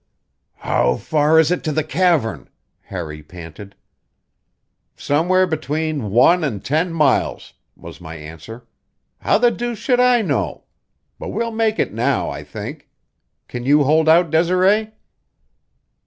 "How 0.65 0.95
far 0.95 1.37
is 1.37 1.51
it 1.51 1.63
to 1.63 1.71
the 1.71 1.83
cavern?" 1.83 2.49
Harry 2.85 3.21
panted. 3.21 3.75
"Somewhere 4.95 5.45
between 5.45 6.09
one 6.09 6.43
and 6.43 6.65
ten 6.65 6.91
miles," 6.91 7.53
was 7.75 8.01
my 8.01 8.15
answer. 8.15 8.65
"How 9.19 9.37
the 9.37 9.51
deuce 9.51 9.77
should 9.77 9.99
I 9.99 10.23
know? 10.23 10.63
But 11.19 11.29
we'll 11.29 11.51
make 11.51 11.77
it 11.77 11.93
now, 11.93 12.31
I 12.31 12.43
think. 12.43 12.89
Can 13.47 13.63
you 13.63 13.83
hold 13.83 14.09
out, 14.09 14.31
Desiree?" 14.31 14.93